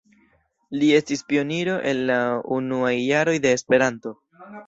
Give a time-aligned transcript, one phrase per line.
[0.83, 2.17] Li estis pioniro el la
[2.57, 4.17] unuaj jaroj de Esperanto.